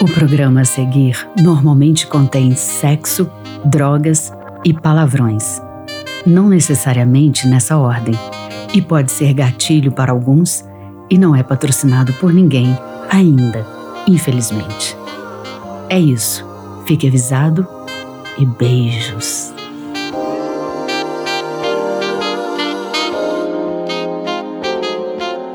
[0.00, 3.28] O programa a seguir normalmente contém sexo,
[3.64, 4.32] drogas
[4.64, 5.60] e palavrões.
[6.24, 8.14] Não necessariamente nessa ordem.
[8.72, 10.64] E pode ser gatilho para alguns
[11.10, 12.78] e não é patrocinado por ninguém
[13.10, 13.66] ainda,
[14.06, 14.96] infelizmente.
[15.88, 16.46] É isso.
[16.86, 17.66] Fique avisado
[18.38, 19.52] e beijos.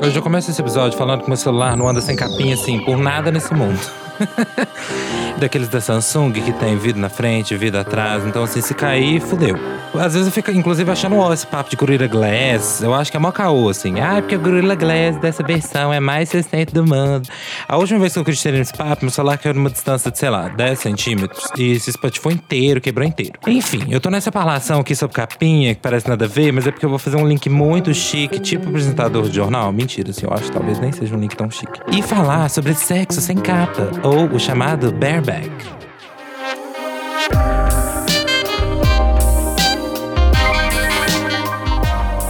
[0.02, 2.98] Eu já começo esse episódio falando que meu celular não anda sem capinha assim, por
[2.98, 4.03] nada nesse mundo.
[4.18, 5.03] ハハハ。
[5.38, 8.24] Daqueles da Samsung que tem vidro na frente, vidro atrás.
[8.26, 9.58] Então, assim, se cair, fudeu.
[9.94, 12.82] Às vezes eu fico, inclusive, achando ó, esse papo de Gorilla Glass.
[12.82, 14.00] Eu acho que é mó caô, assim.
[14.00, 17.28] Ah, porque o Gorilla Glass dessa versão é mais resistente do mundo.
[17.68, 20.30] A última vez que eu acreditei nesse papo, meu celular caiu numa distância de, sei
[20.30, 21.48] lá, 10 centímetros.
[21.56, 23.34] E esse espatifou inteiro, quebrou inteiro.
[23.46, 26.72] Enfim, eu tô nessa parlação aqui sobre capinha, que parece nada a ver, mas é
[26.72, 29.72] porque eu vou fazer um link muito chique, tipo apresentador de jornal.
[29.72, 31.80] Mentira, assim, eu acho que talvez nem seja um link tão chique.
[31.92, 34.90] E falar sobre sexo sem capa, ou o chamado
[35.24, 35.50] bareback.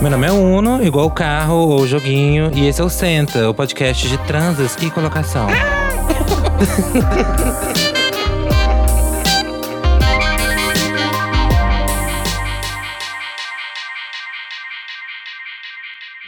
[0.01, 4.07] Meu nome é Uno, igual carro ou joguinho, e esse é o Senta, o podcast
[4.07, 5.49] de transas e colocação.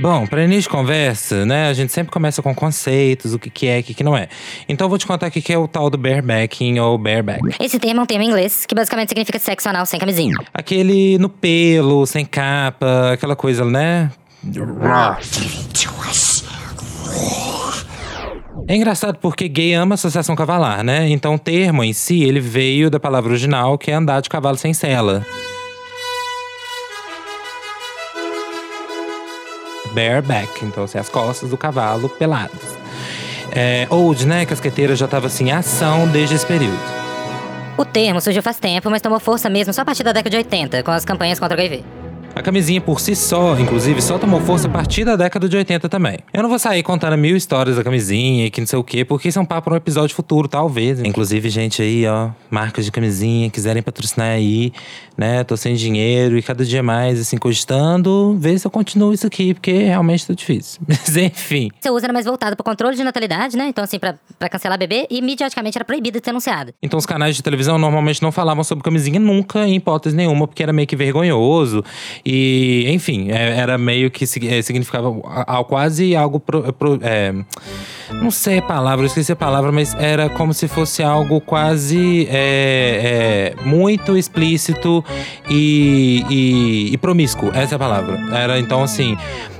[0.06, 3.66] Bom, para início de conversa, né, a gente sempre começa com conceitos, o que, que
[3.66, 4.28] é, o que, que não é.
[4.68, 7.40] Então eu vou te contar o que, que é o tal do barebacking ou bareback.
[7.58, 10.36] Esse termo é um termo em inglês que basicamente significa sexo anal sem camisinha.
[10.54, 14.12] Aquele no pelo, sem capa, aquela coisa, né?
[14.80, 15.16] Raw.
[18.68, 21.08] É engraçado porque gay ama associação cavalar, né?
[21.08, 24.56] Então o termo em si, ele veio da palavra original que é andar de cavalo
[24.56, 25.26] sem sela.
[29.96, 32.60] Bareback, então assim, as costas do cavalo peladas.
[33.50, 34.44] É, old, né?
[34.44, 36.78] Casqueteira já estava assim em ação desde esse período.
[37.78, 40.36] O termo surgiu faz tempo, mas tomou força mesmo só a partir da década de
[40.36, 42.05] 80, com as campanhas contra o HIV.
[42.36, 45.88] A camisinha por si só, inclusive, só tomou força a partir da década de 80
[45.88, 46.18] também.
[46.34, 49.06] Eu não vou sair contando mil histórias da camisinha e que não sei o quê,
[49.06, 51.00] porque isso é um papo para um episódio futuro, talvez.
[51.00, 54.70] Inclusive, gente aí, ó, marcas de camisinha, quiserem patrocinar aí,
[55.16, 55.44] né?
[55.44, 59.54] Tô sem dinheiro e cada dia mais, assim, cogitando, ver se eu continuo isso aqui,
[59.54, 60.78] porque realmente tá difícil.
[60.86, 61.70] Mas enfim.
[61.80, 63.66] Seu uso era mais voltado pro controle de natalidade, né?
[63.66, 66.74] Então, assim, pra, pra cancelar bebê, e midiaticamente era proibido de ser anunciado.
[66.82, 70.62] Então, os canais de televisão normalmente não falavam sobre camisinha nunca, em hipótese nenhuma, porque
[70.62, 71.82] era meio que vergonhoso.
[72.28, 76.40] E, enfim, é- era meio que é, significava a- a- quase algo.
[76.40, 77.32] Pro, pro- é,
[78.20, 82.26] não sei a palavra, eu esqueci a palavra, mas era como se fosse algo quase
[82.28, 85.04] é, é, muito explícito
[85.48, 87.50] e, e, e promíscuo.
[87.54, 88.18] Essa é a palavra.
[88.36, 89.16] Era então assim.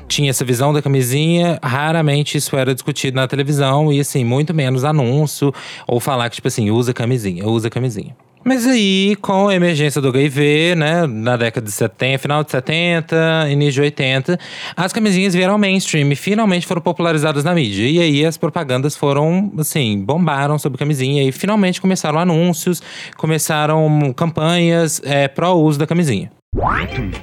[0.09, 4.85] Tinha essa visão da camisinha, raramente isso era discutido na televisão, e assim, muito menos
[4.85, 5.53] anúncio,
[5.85, 8.15] ou falar que, tipo assim, usa camisinha, usa camisinha.
[8.49, 13.49] Mas aí, com a emergência do HIV, né, na década de 70, final de 70,
[13.51, 14.39] início de 80,
[14.77, 17.91] as camisinhas vieram mainstream e finalmente foram popularizadas na mídia.
[17.91, 22.81] E aí as propagandas foram, assim, bombaram sobre camisinha e finalmente começaram anúncios,
[23.17, 26.31] começaram campanhas é, pró-uso da camisinha.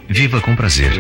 [0.08, 0.92] Viva com prazer.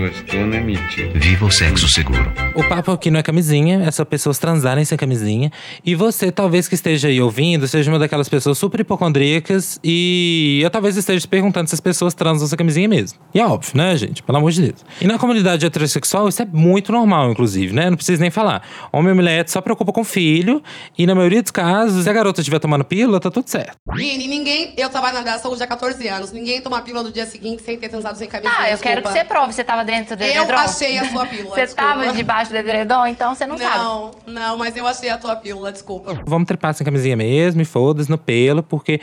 [1.13, 2.33] Viva o sexo seguro.
[2.55, 5.51] O papo aqui não é camisinha, é só pessoas transarem sem camisinha.
[5.85, 10.69] E você, talvez que esteja aí ouvindo, seja uma daquelas pessoas super hipocondríacas e eu
[10.71, 13.19] talvez esteja se perguntando se as pessoas transam sem camisinha mesmo.
[13.35, 14.23] E é óbvio, né, gente?
[14.23, 14.83] Pelo amor de Deus.
[14.99, 17.87] E na comunidade heterossexual, isso é muito normal, inclusive, né?
[17.91, 18.67] Não preciso nem falar.
[18.91, 20.63] Homem e mulher só preocupa com filho
[20.97, 23.77] e, na maioria dos casos, se a garota estiver tomando pílula, tá tudo certo.
[23.93, 24.73] Vini, ninguém.
[24.75, 26.31] Eu trabalho na área da saúde há 14 anos.
[26.31, 28.53] Ninguém toma pílula no dia seguinte sem ter transado sem camisa.
[28.57, 29.53] Ah, eu quero que você prove.
[29.53, 30.61] Você tava dentro do Eu edredom?
[30.61, 31.53] achei a sua pílula.
[31.55, 31.89] Você desculpa.
[31.89, 33.77] tava debaixo do edredom, então você não, sabe.
[33.77, 36.19] Não, não, mas eu achei a tua pílula, desculpa.
[36.25, 38.99] Vamos trepar sem camisinha mesmo e foda-se no pelo, porque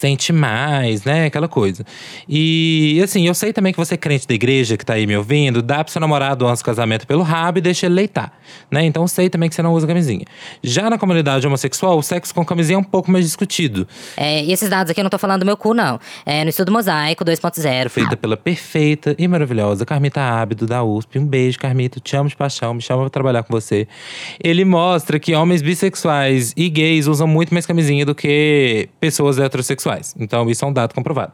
[0.00, 1.26] sente mais, né?
[1.26, 1.84] Aquela coisa.
[2.28, 5.16] E assim, eu sei também que você é crente da igreja que tá aí me
[5.16, 8.32] ouvindo, dá pro seu namorado antes do casamento pelo rabo e deixa ele leitar,
[8.70, 8.84] né?
[8.84, 10.24] Então eu sei também que você não usa camisinha.
[10.62, 13.86] Já na comunidade homossexual, o sexo com camisinha é um pouco mais discutido.
[14.16, 15.98] É, e esses dados aqui eu não tô falando do meu cu, não.
[16.26, 17.88] É no estudo Mosaico 2.0.
[17.88, 21.18] Feita pela perfeita e maravilhosa Carmita Ábido da USP.
[21.18, 21.98] Um beijo, Carmita.
[21.98, 22.74] Te amo de paixão.
[22.74, 23.88] Me chama pra trabalhar com você.
[24.42, 30.14] Ele mostra que homens bissexuais e gays usam muito mais camisinha do que pessoas heterossexuais.
[30.18, 31.32] Então, isso é um dado comprovado.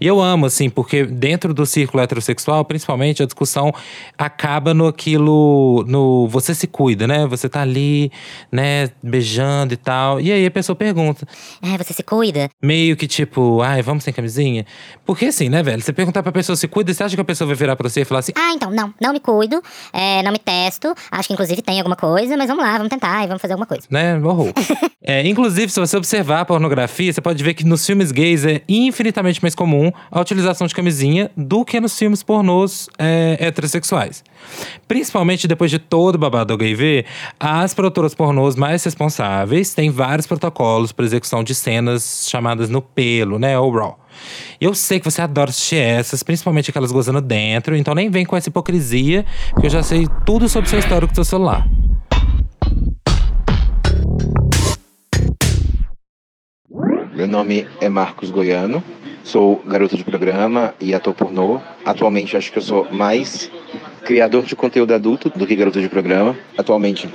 [0.00, 3.74] E eu amo, assim, porque dentro do círculo heterossexual, principalmente, a discussão
[4.16, 5.84] acaba no aquilo.
[5.88, 7.26] no você se cuida, né?
[7.26, 8.12] Você tá ali,
[8.52, 10.20] né, beijando e tal.
[10.20, 11.26] E aí a pessoa pergunta.
[11.60, 12.48] É, você se cuida?
[12.62, 14.64] Meio que tipo, ai, vamos sem camisinha?
[15.04, 15.82] Porque assim, né, velho?
[15.82, 17.88] Você perguntar pra pessoa pessoa se cuida, você acha que a pessoa vai virar pra
[17.88, 19.62] você e falar assim: Ah, então, não, não me cuido,
[19.92, 20.94] é, não me testo.
[21.10, 23.66] Acho que inclusive tem alguma coisa, mas vamos lá, vamos tentar e vamos fazer alguma
[23.66, 23.86] coisa.
[23.90, 24.18] né?
[24.18, 24.52] Horror.
[25.02, 28.62] é, inclusive, se você observar a pornografia, você pode ver que nos filmes gays é
[28.68, 34.22] infinitamente mais comum a utilização de camisinha do que nos filmes pornôs é, heterossexuais.
[34.86, 37.06] Principalmente depois de todo o babado do HIV,
[37.40, 43.38] as produtoras pornôs mais responsáveis têm vários protocolos para execução de cenas chamadas no pelo,
[43.38, 43.58] né?
[43.58, 44.03] Ou raw.
[44.60, 48.36] Eu sei que você adora assistir essas, principalmente aquelas gozando dentro, então nem vem com
[48.36, 51.66] essa hipocrisia, porque eu já sei tudo sobre seu histórico do seu celular.
[57.14, 58.82] Meu nome é Marcos Goiano,
[59.22, 61.60] sou garoto de programa e ator pornô.
[61.84, 63.50] Atualmente acho que eu sou mais
[64.04, 66.36] criador de conteúdo adulto do que garoto de programa.
[66.58, 67.08] Atualmente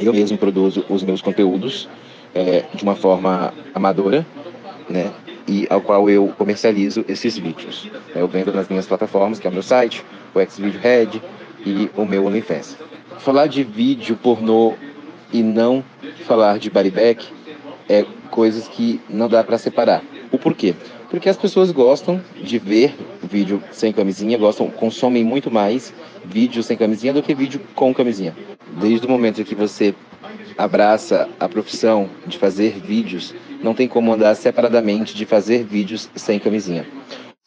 [0.00, 1.88] eu mesmo produzo os meus conteúdos
[2.34, 4.26] eh, de uma forma amadora,
[4.88, 5.12] né?
[5.46, 7.90] E ao qual eu comercializo esses vídeos.
[8.14, 10.04] Eu vendo nas minhas plataformas, que é o meu site,
[10.34, 11.22] o Xvideohead
[11.66, 12.76] e o meu OnlyFans.
[13.18, 14.74] Falar de vídeo pornô
[15.32, 15.84] e não
[16.26, 17.26] falar de bodyback
[17.88, 20.02] é coisas que não dá para separar.
[20.32, 20.74] O porquê?
[21.10, 25.94] Porque as pessoas gostam de ver vídeo sem camisinha, gostam, consomem muito mais
[26.24, 28.34] vídeo sem camisinha do que vídeo com camisinha.
[28.80, 29.94] Desde o momento que você
[30.58, 36.38] abraça a profissão de fazer vídeos, não tem como andar separadamente de fazer vídeos sem
[36.38, 36.84] camisinha.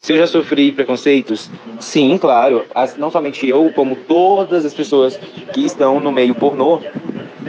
[0.00, 1.50] Se eu já sofri preconceitos?
[1.80, 2.64] Sim, claro.
[2.74, 5.16] As- não somente eu, como todas as pessoas
[5.52, 6.80] que estão no meio pornô,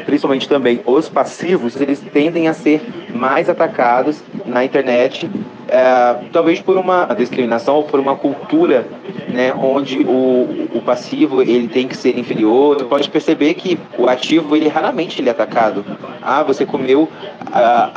[0.05, 2.81] principalmente também os passivos, eles tendem a ser
[3.13, 5.29] mais atacados na internet,
[5.67, 8.87] eh, talvez por uma discriminação ou por uma cultura,
[9.31, 12.77] né, onde o, o passivo ele tem que ser inferior.
[12.79, 15.85] Você pode perceber que o ativo ele raramente ele é atacado.
[16.21, 17.07] Ah, você comeu,
[17.53, 17.91] ah,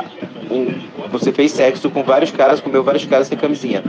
[0.49, 0.73] um-
[1.09, 3.83] você fez sexo com vários caras, comeu vários caras sem camisinha.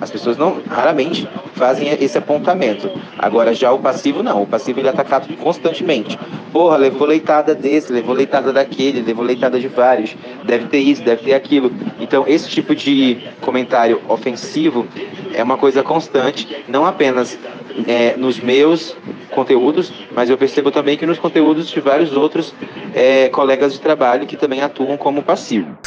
[0.00, 2.90] As pessoas não raramente fazem esse apontamento.
[3.18, 6.18] Agora já o passivo não, o passivo ele é atacado constantemente.
[6.52, 10.16] Porra, levou leitada desse, levou leitada daquele, levou leitada de vários.
[10.44, 11.72] Deve ter isso, deve ter aquilo.
[12.00, 14.86] Então esse tipo de comentário ofensivo
[15.34, 17.38] é uma coisa constante, não apenas
[17.86, 18.96] é, nos meus
[19.38, 22.52] conteúdos, mas eu percebo também que nos conteúdos de vários outros
[22.94, 25.78] é, colegas de trabalho que também atuam como passivo.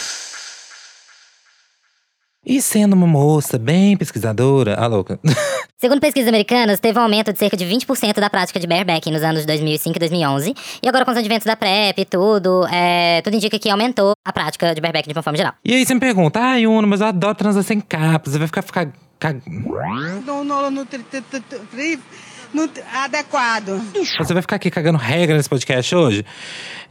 [2.44, 5.20] E sendo uma moça bem pesquisadora, a louca.
[5.78, 9.22] Segundo pesquisas americanas, teve um aumento de cerca de 20% da prática de barebacking nos
[9.22, 10.54] anos 2005 e 2011.
[10.82, 14.34] E agora com os adventos da PrEP e tudo, é, tudo indica que aumentou a
[14.34, 15.54] prática de barebacking de uma forma geral.
[15.64, 18.48] E aí você me pergunta, ai, Uno, mas eu adoro transar sem capa, você vai
[18.48, 18.88] ficar, ficar
[19.20, 19.42] cag-
[20.26, 22.00] no, no, no tri- tri- tri- tri- no tri-
[22.94, 23.82] adequado.
[24.18, 26.26] Você vai ficar aqui cagando regra nesse podcast hoje?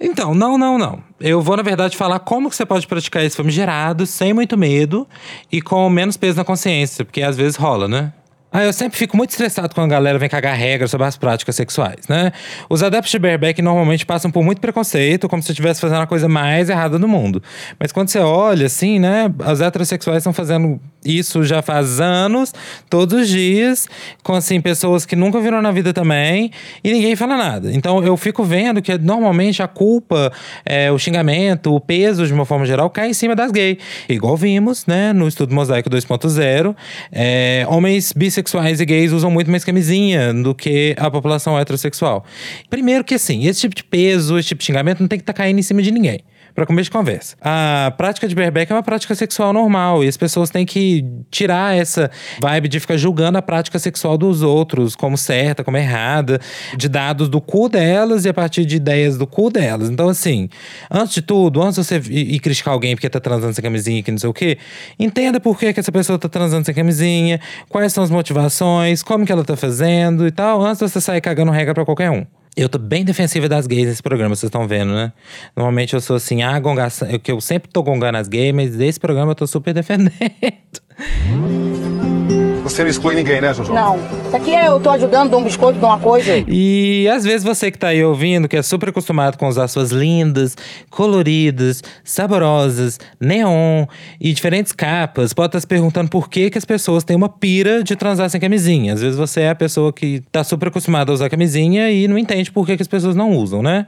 [0.01, 1.03] Então, não, não, não.
[1.21, 5.07] Eu vou, na verdade, falar como que você pode praticar esse famigerado sem muito medo
[5.53, 8.12] e com menos peso na consciência, porque às vezes rola, né?
[8.53, 11.55] Ah, eu sempre fico muito estressado quando a galera vem cagar regras sobre as práticas
[11.55, 12.33] sexuais, né?
[12.69, 16.29] Os adeptos de bareback normalmente passam por muito preconceito, como se estivesse fazendo a coisa
[16.29, 17.41] mais errada do mundo.
[17.79, 19.33] Mas quando você olha, assim, né?
[19.53, 22.52] Os heterossexuais estão fazendo isso já faz anos,
[22.88, 23.88] todos os dias,
[24.23, 26.50] com, assim, pessoas que nunca viram na vida também,
[26.82, 27.73] e ninguém fala nada.
[27.73, 30.32] Então, eu fico vendo que, normalmente, a culpa,
[30.64, 33.79] é, o xingamento, o peso, de uma forma geral, cai em cima das gays.
[34.08, 36.75] Igual vimos, né, no estudo Mosaico 2.0,
[37.11, 42.25] é, homens bissexuais e gays usam muito mais camisinha do que a população heterossexual.
[42.69, 45.32] Primeiro que, assim, esse tipo de peso, esse tipo de xingamento não tem que estar
[45.32, 46.20] caindo em cima de ninguém.
[46.55, 47.37] Pra começo de conversa.
[47.41, 51.77] A prática de bareback é uma prática sexual normal e as pessoas têm que tirar
[51.77, 52.10] essa
[52.41, 56.41] vibe de ficar julgando a prática sexual dos outros como certa, como errada,
[56.77, 59.89] de dados do cu delas e a partir de ideias do cu delas.
[59.89, 60.48] Então, assim,
[60.91, 64.10] antes de tudo, antes de você ir, criticar alguém porque tá transando sem camisinha que
[64.10, 64.58] não sei o quê,
[64.98, 69.25] entenda por que, que essa pessoa tá transando sem camisinha, quais são as motivações, como
[69.25, 72.27] que ela tá fazendo e tal, antes de você sair cagando regra pra qualquer um.
[72.60, 75.14] Eu tô bem defensiva das gays nesse programa, vocês estão vendo, né?
[75.56, 79.00] Normalmente eu sou assim, a gongação, que eu sempre tô gongando as gays, mas desse
[79.00, 80.12] programa eu tô super defendendo.
[82.70, 83.72] Você não exclui ninguém, né, Jojo?
[83.74, 83.96] Não.
[83.96, 86.44] Isso aqui é eu tô ajudando, dou um biscoito, dou uma coisa.
[86.46, 89.91] E às vezes você que tá aí ouvindo, que é super acostumado com usar suas
[89.91, 90.56] lindas,
[90.89, 93.86] coloridas, saborosas, neon
[94.20, 97.82] e diferentes capas, pode estar se perguntando por que, que as pessoas têm uma pira
[97.82, 98.94] de transar sem camisinha.
[98.94, 102.17] Às vezes você é a pessoa que tá super acostumada a usar camisinha e não
[102.17, 103.84] entende por que, que as pessoas não usam, né?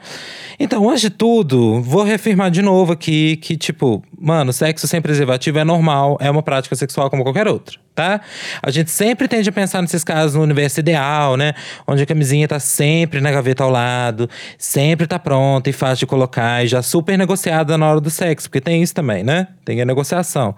[0.58, 5.58] Então, antes de tudo, vou reafirmar de novo aqui que, tipo, Mano, sexo sem preservativo
[5.58, 8.20] é normal, é uma prática sexual como qualquer outra, tá?
[8.62, 11.54] A gente sempre tende a pensar nesses casos no universo ideal, né?
[11.86, 16.06] Onde a camisinha tá sempre na gaveta ao lado, sempre tá pronta e fácil de
[16.06, 19.48] colocar e já super negociada na hora do sexo, porque tem isso também, né?
[19.64, 20.54] Tem a negociação.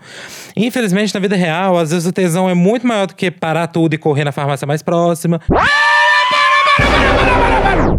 [0.56, 3.94] Infelizmente, na vida real, às vezes o tesão é muito maior do que parar tudo
[3.94, 5.40] e correr na farmácia mais próxima.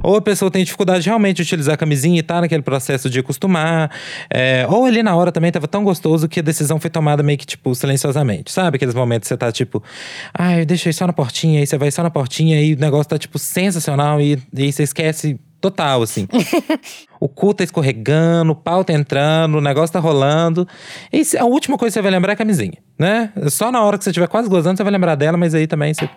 [0.03, 3.19] Ou a pessoa tem dificuldade realmente de utilizar a camisinha e tá naquele processo de
[3.19, 3.91] acostumar.
[4.29, 7.37] É, ou ali na hora também tava tão gostoso que a decisão foi tomada meio
[7.37, 8.51] que, tipo, silenciosamente.
[8.51, 9.83] Sabe aqueles momentos que você tá, tipo,
[10.33, 13.09] ai, eu deixei só na portinha, aí você vai só na portinha e o negócio
[13.09, 16.27] tá, tipo, sensacional e, e você esquece total, assim.
[17.19, 20.67] o cu tá escorregando, o pau tá entrando, o negócio tá rolando.
[21.11, 23.31] E a última coisa que você vai lembrar é a camisinha, né?
[23.49, 25.93] Só na hora que você estiver quase gozando, você vai lembrar dela, mas aí também
[25.93, 26.07] você.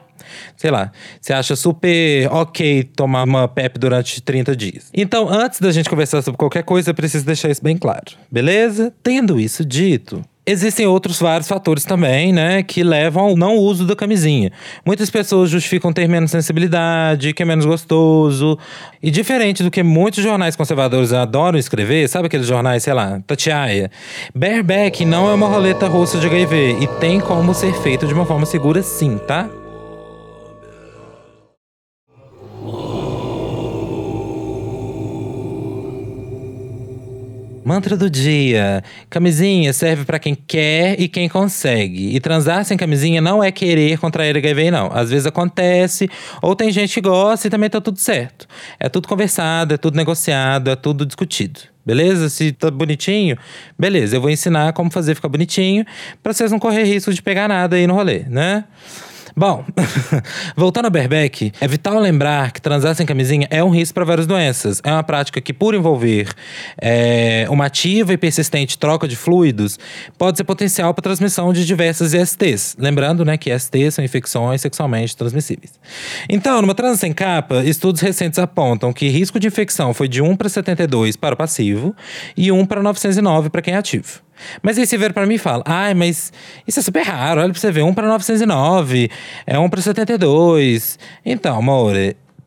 [0.57, 0.91] Sei lá,
[1.21, 4.91] você acha super ok tomar uma PEP durante 30 dias.
[4.93, 8.93] Então, antes da gente conversar sobre qualquer coisa, eu preciso deixar isso bem claro, beleza?
[9.03, 13.95] Tendo isso dito, Existem outros vários fatores também, né, que levam ao não uso da
[13.95, 14.51] camisinha.
[14.83, 18.59] Muitas pessoas justificam ter menos sensibilidade, que é menos gostoso.
[19.03, 23.91] E diferente do que muitos jornais conservadores adoram escrever, sabe aqueles jornais, sei lá, Tatiaia?
[24.35, 28.25] Bareback não é uma roleta russa de HIV e tem como ser feito de uma
[28.25, 29.51] forma segura sim, tá?
[37.69, 38.83] Mantra do dia.
[39.11, 42.17] Camisinha serve pra quem quer e quem consegue.
[42.17, 44.91] E transar sem camisinha não é querer contrair HIV, não.
[44.91, 46.09] Às vezes acontece,
[46.41, 48.47] ou tem gente que gosta e também tá tudo certo.
[48.81, 51.61] É tudo conversado, é tudo negociado, é tudo discutido.
[51.85, 52.31] Beleza?
[52.31, 53.37] Se tá bonitinho,
[53.79, 54.17] beleza.
[54.17, 55.85] Eu vou ensinar como fazer ficar bonitinho
[56.23, 58.65] pra vocês não correr risco de pegar nada aí no rolê, né?
[59.39, 59.65] Bom,
[60.57, 64.27] voltando ao bareback, é vital lembrar que transar sem camisinha é um risco para várias
[64.27, 64.81] doenças.
[64.83, 66.29] É uma prática que, por envolver
[66.77, 69.79] é, uma ativa e persistente troca de fluidos,
[70.19, 72.75] pode ser potencial para transmissão de diversas ISTs.
[72.81, 75.71] Lembrando, né, que ISTs são infecções sexualmente transmissíveis.
[76.29, 80.35] Então, numa transa sem capa, estudos recentes apontam que risco de infecção foi de 1
[80.35, 81.95] para 72 para o passivo
[82.37, 84.21] e 1 para 909 para quem é ativo.
[84.63, 86.33] Mas aí você vira pra mim e fala: ai, mas
[86.67, 89.11] isso é super raro, olha pra você ver, 1 para 909,
[89.47, 90.99] é 1 para 72.
[91.25, 91.95] Então, amor,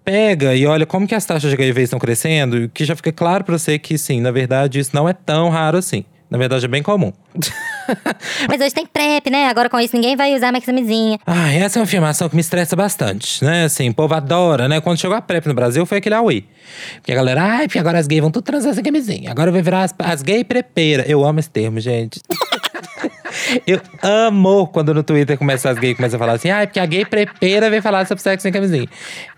[0.04, 3.44] pega e olha como que as taxas de HIV estão crescendo, que já fica claro
[3.44, 6.06] pra você que sim, na verdade, isso não é tão raro assim.
[6.30, 7.12] Na verdade, é bem comum.
[8.48, 9.48] Mas hoje tem PrEP, né?
[9.48, 11.20] Agora com isso ninguém vai usar mais camisinha.
[11.26, 13.66] Ah, essa é uma afirmação que me estressa bastante, né?
[13.66, 14.82] Assim, o povo adora, né?
[14.82, 16.44] Quando chegou a PrEP no Brasil, foi aquele auê.
[16.96, 19.32] Porque a galera, ai, porque agora as gays vão tudo transar sem camisinha.
[19.32, 21.10] Agora vai virar as, as gay prepeiras.
[21.10, 22.22] Eu amo esse termo, gente.
[23.66, 26.80] Eu amo quando no Twitter começa as gays começam a falar assim, ah, é porque
[26.80, 28.88] a gay prepeira vem falar sobre sexo sem camisinha.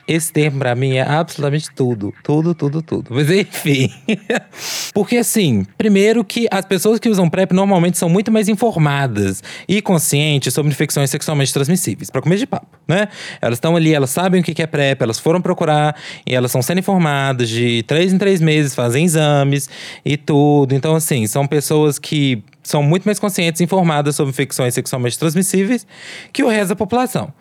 [0.06, 2.14] Esse termo pra mim é absolutamente tudo.
[2.24, 3.12] Tudo, tudo, tudo.
[3.12, 3.90] Mas enfim.
[4.94, 9.82] Porque assim, primeiro que as pessoas que usam PrEP normalmente são muito mais informadas e
[9.82, 12.10] conscientes sobre infecções sexualmente transmissíveis.
[12.10, 13.08] Pra comer de papo, né?
[13.42, 15.96] Elas estão ali, elas sabem o que é PrEP, elas foram procurar
[16.28, 19.70] e elas estão sendo informadas de três em três meses, fazem exames
[20.04, 20.76] e tudo.
[20.76, 25.86] Então assim, são pessoas que são muito mais conscientes e informadas sobre infecções sexualmente transmissíveis
[26.32, 27.32] que o resto da população.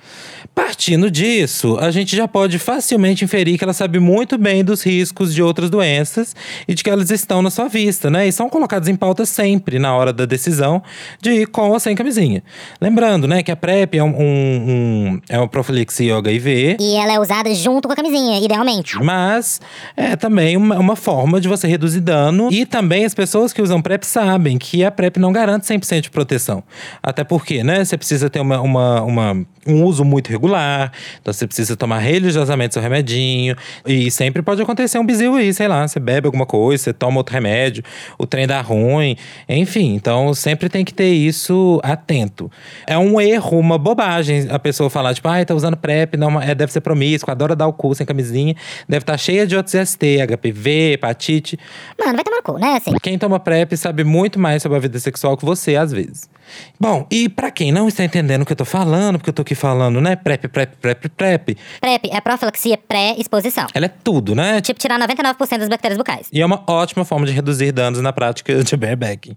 [0.55, 5.33] Partindo disso, a gente já pode facilmente inferir que ela sabe muito bem dos riscos
[5.35, 6.35] de outras doenças
[6.69, 8.27] e de que elas estão na sua vista, né?
[8.29, 10.83] E são colocadas em pauta sempre na hora da decisão
[11.21, 12.43] de ir com ou sem camisinha.
[12.81, 17.13] Lembrando, né, que a PrEP é, um, um- um- é uma profilaxia HIV, E ela
[17.15, 18.99] é usada junto com a camisinha, idealmente.
[19.03, 19.61] mas
[19.97, 22.49] é também uma, uma forma de você reduzir dano.
[22.51, 26.11] E também as pessoas que usam PrEP sabem que a PrEP não garante 100% de
[26.11, 26.63] proteção.
[27.03, 30.91] Até porque, né, você precisa ter uma, uma, uma- um uso muito regular.
[31.21, 33.55] Então você precisa tomar religiosamente seu remedinho.
[33.87, 35.87] E sempre pode acontecer um bizil aí, sei lá.
[35.87, 37.83] Você bebe alguma coisa, você toma outro remédio,
[38.19, 39.17] o trem dá ruim.
[39.49, 42.51] Enfim, então sempre tem que ter isso atento.
[42.87, 46.55] É um erro, uma bobagem a pessoa falar, tipo, ai, tá usando PrEP, não, é,
[46.55, 48.55] deve ser promíscuo, adora dar o cu sem camisinha,
[48.89, 51.59] deve estar cheia de outros ST, HPV, hepatite.
[51.99, 52.77] Mano, vai tomar cu, né?
[52.77, 52.93] Assim.
[53.03, 56.31] Quem toma PrEP sabe muito mais sobre a vida sexual que você, às vezes.
[56.79, 59.43] Bom, e pra quem não está entendendo o que eu tô falando, porque eu tô
[59.43, 63.67] aqui falando, né, PrEP, PrEP, PrEP, PrEP, PrEP é profilaxia pré-exposição.
[63.75, 64.61] ela é tudo, né?
[64.61, 66.29] Tipo, tirar 99% das bactérias bucais.
[66.33, 69.37] E é uma ótima forma de reduzir danos na prática de barebacking.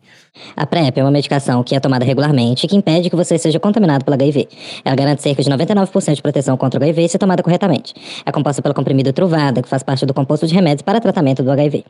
[0.55, 3.59] A PrEP é uma medicação que é tomada regularmente e que impede que você seja
[3.59, 4.47] contaminado pelo HIV.
[4.83, 7.93] Ela garante cerca de 99% de proteção contra o HIV se tomada corretamente.
[8.25, 11.51] É composta pelo comprimido Truvada, que faz parte do composto de remédios para tratamento do
[11.51, 11.85] HIV.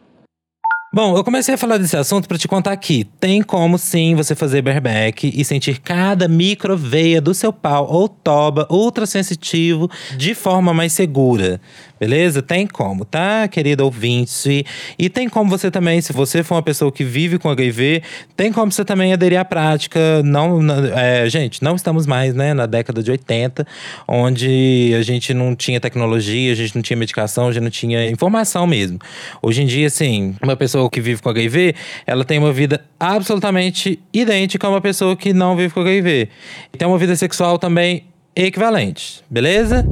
[0.96, 3.04] Bom, eu comecei a falar desse assunto pra te contar aqui.
[3.20, 8.66] Tem como sim você fazer bareback e sentir cada microveia do seu pau ou toba
[8.72, 11.60] ultra sensitivo de forma mais segura.
[12.00, 12.42] Beleza?
[12.42, 14.66] Tem como, tá, querido ouvinte?
[15.00, 18.04] E tem como você também, se você for uma pessoa que vive com HIV,
[18.36, 20.22] tem como você também aderir à prática.
[20.24, 20.60] Não,
[20.94, 23.66] é, gente, não estamos mais né, na década de 80,
[24.08, 28.10] onde a gente não tinha tecnologia, a gente não tinha medicação, a gente não tinha
[28.10, 29.00] informação mesmo.
[29.42, 31.76] Hoje em dia, assim, uma pessoa que vive com HIV,
[32.06, 36.30] ela tem uma vida absolutamente idêntica a uma pessoa que não vive com HIV.
[36.74, 38.04] E tem uma vida sexual também
[38.36, 39.88] equivalente, beleza?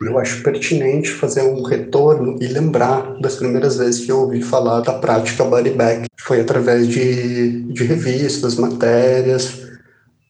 [0.00, 4.80] Eu acho pertinente fazer um retorno e lembrar das primeiras vezes que eu ouvi falar
[4.80, 6.06] da prática body back.
[6.18, 9.66] Foi através de, de revistas, matérias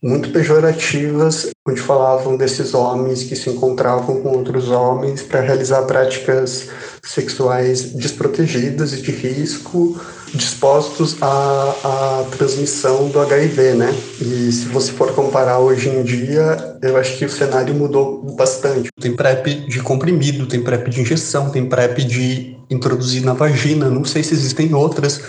[0.02, 6.68] muito pejorativas, onde falavam desses homens que se encontravam com outros homens para realizar práticas
[7.02, 9.99] sexuais desprotegidas e de risco,
[10.37, 13.95] dispostos à, à transmissão do HIV, né?
[14.21, 18.88] E se você for comparar hoje em dia, eu acho que o cenário mudou bastante.
[19.00, 24.05] Tem PrEP de comprimido, tem PrEP de injeção, tem PrEP de introduzir na vagina, não
[24.05, 25.21] sei se existem outras,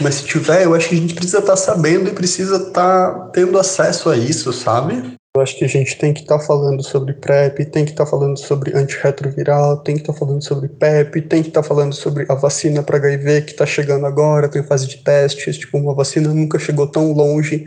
[0.00, 3.10] mas se tiver, eu acho que a gente precisa estar tá sabendo e precisa estar
[3.10, 5.14] tá tendo acesso a isso, sabe?
[5.36, 8.04] Eu acho que a gente tem que estar tá falando sobre PrEP, tem que estar
[8.04, 11.66] tá falando sobre antirretroviral, tem que estar tá falando sobre PEP, tem que estar tá
[11.66, 15.76] falando sobre a vacina para HIV que está chegando agora, tem fase de testes, tipo,
[15.76, 17.64] uma vacina nunca chegou tão longe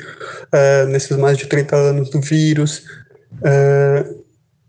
[0.50, 2.86] é, nesses mais de 30 anos do vírus.
[3.44, 4.16] É,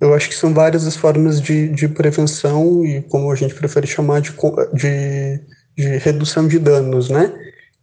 [0.00, 3.86] eu acho que são várias as formas de, de prevenção e, como a gente prefere
[3.86, 4.32] chamar, de,
[4.74, 5.40] de,
[5.76, 7.32] de redução de danos, né?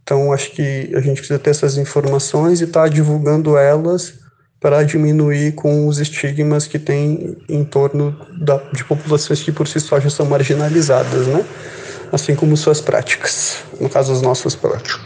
[0.03, 4.24] Então, acho que a gente precisa ter essas informações e estar tá divulgando elas
[4.65, 9.79] para diminuir com os estigmas que tem em torno da, de populações que por si
[9.79, 11.45] só já são marginalizadas, né?
[12.11, 15.03] Assim como suas práticas, no caso as nossas práticas.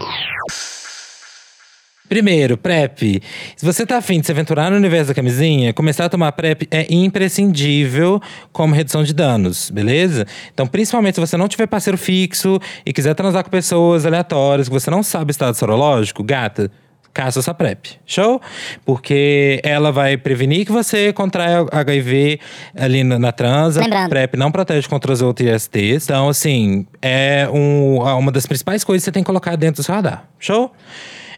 [2.07, 3.21] Primeiro, PrEP.
[3.57, 6.65] Se você tá afim de se aventurar no universo da camisinha, começar a tomar PrEP
[6.71, 8.21] é imprescindível
[8.53, 10.25] como redução de danos, beleza?
[10.53, 14.73] Então, principalmente se você não tiver parceiro fixo e quiser transar com pessoas aleatórias que
[14.73, 16.71] você não sabe o estado sorológico, gata,
[17.13, 17.99] caça essa PrEP.
[18.05, 18.41] Show?
[18.85, 22.39] Porque ela vai prevenir que você contraia HIV
[22.75, 23.81] ali na, na transa.
[23.81, 24.09] Lembrando.
[24.09, 26.05] PrEP não protege contra os outros ISTs.
[26.05, 29.85] Então, assim, é um, uma das principais coisas que você tem que colocar dentro do
[29.85, 30.25] seu radar.
[30.39, 30.71] Show?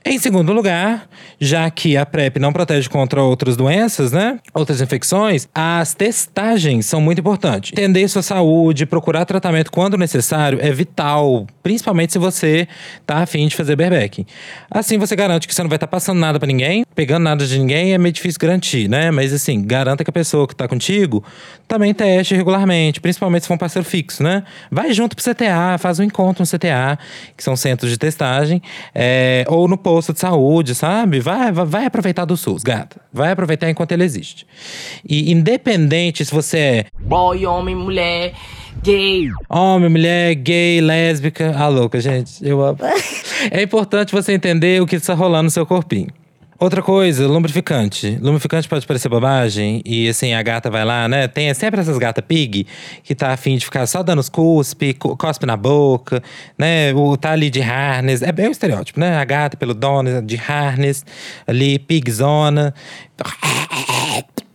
[0.03, 1.07] Em segundo lugar,
[1.39, 4.39] já que a PrEP não protege contra outras doenças, né?
[4.51, 7.71] Outras infecções, as testagens são muito importantes.
[7.71, 12.67] Entender sua saúde, procurar tratamento quando necessário é vital, principalmente se você
[13.05, 14.25] tá afim de fazer barebacking.
[14.71, 17.45] Assim você garante que você não vai estar tá passando nada para ninguém, pegando nada
[17.45, 19.11] de ninguém, é meio difícil garantir, né?
[19.11, 21.23] Mas assim, garanta que a pessoa que tá contigo
[21.67, 24.43] também teste regularmente, principalmente se for um parceiro fixo, né?
[24.71, 26.97] Vai junto pro CTA, faz um encontro no CTA,
[27.37, 28.61] que são centros de testagem,
[28.95, 31.19] é, ou no posto de saúde, sabe?
[31.19, 33.01] Vai, vai, vai aproveitar do SUS, gata.
[33.11, 34.47] Vai aproveitar enquanto ele existe.
[35.03, 38.33] E independente se você é boy, homem, mulher,
[38.81, 39.29] gay.
[39.49, 41.53] Homem, mulher, gay, lésbica.
[41.57, 42.31] Ah, louca, gente.
[42.41, 42.77] Eu amo.
[43.51, 46.07] é importante você entender o que está rolando no seu corpinho.
[46.61, 48.19] Outra coisa, lubrificante.
[48.21, 51.27] Lubrificante pode parecer bobagem e assim, a gata vai lá, né?
[51.27, 52.67] Tem sempre essas gatas pig
[53.01, 56.21] que tá afim de ficar só dando os cuspe, cospe na boca,
[56.55, 56.93] né?
[56.93, 58.21] O tá ali de harness.
[58.21, 59.17] É bem o estereótipo, né?
[59.17, 61.03] A gata pelo dono de harness,
[61.47, 62.75] ali, pigzona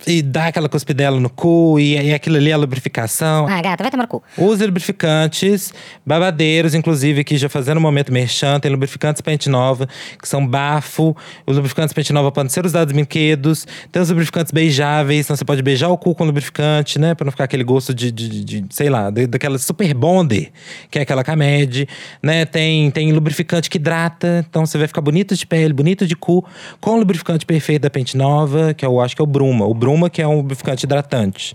[0.06, 3.46] e dá aquela cuspidela no cu, e, e aquilo ali é a lubrificação.
[3.48, 4.22] Ah, gata, vai tomar no cu.
[4.38, 5.72] Use lubrificantes,
[6.04, 9.88] babadeiros, inclusive, aqui já fazendo um momento merchan, tem lubrificantes Pente Nova,
[10.20, 11.16] que são bafo.
[11.46, 13.66] Os lubrificantes Pente Nova podem ser usados em brinquedos.
[13.90, 17.14] Tem os lubrificantes beijáveis, então você pode beijar o cu com lubrificante, né?
[17.14, 20.50] Pra não ficar aquele gosto de, de, de sei lá, de, daquela super bonder,
[20.90, 21.88] que é aquela Camed,
[22.22, 22.44] né?
[22.44, 26.44] Tem, tem lubrificante que hidrata, então você vai ficar bonito de pele, bonito de cu,
[26.80, 29.66] com o lubrificante perfeito da Pente Nova, que eu acho que é o Bruma.
[29.66, 31.54] O Bruma uma que é um lubrificante hidratante.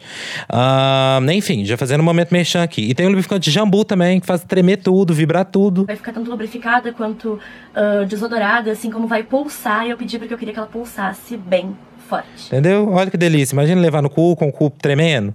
[0.49, 2.81] Uh, enfim, já fazendo um momento merchan aqui.
[2.81, 5.85] E tem o lubrificante jambu também, que faz tremer tudo, vibrar tudo.
[5.85, 9.85] Vai ficar tanto lubrificada quanto uh, desodorada, assim como vai pulsar.
[9.85, 11.75] E eu pedi porque eu queria que ela pulsasse bem
[12.09, 12.47] forte.
[12.47, 12.89] Entendeu?
[12.91, 13.53] Olha que delícia.
[13.53, 15.33] Imagina levar no cu com o cu tremendo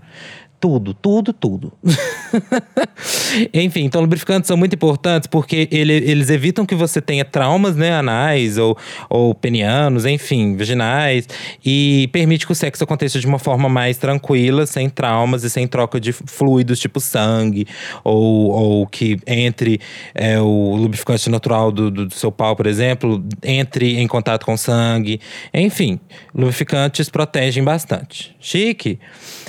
[0.61, 1.73] tudo, tudo, tudo.
[3.53, 7.93] Enfim, então lubrificantes são muito importantes porque ele, eles evitam que você tenha traumas né,
[7.93, 8.77] anais ou,
[9.09, 11.29] ou penianos, enfim, vaginais,
[11.65, 15.67] e permite que o sexo aconteça de uma forma mais tranquila, sem traumas e sem
[15.67, 17.67] troca de fluidos, tipo sangue,
[18.03, 19.81] ou, ou que entre
[20.15, 24.57] é, o lubrificante natural do, do, do seu pau, por exemplo, entre em contato com
[24.57, 25.21] sangue.
[25.53, 26.01] Enfim,
[26.35, 28.35] lubrificantes protegem bastante.
[28.41, 28.99] Chique.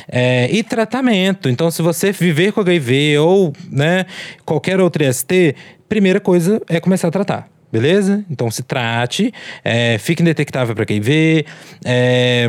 [0.07, 1.06] É, e tratamento.
[1.49, 4.05] Então, se você viver com HIV ou né,
[4.45, 5.55] qualquer outro IST,
[5.87, 7.49] primeira coisa é começar a tratar.
[7.71, 8.23] Beleza?
[8.29, 11.45] Então se trate, é, fique indetectável para HIV,
[11.83, 12.47] é,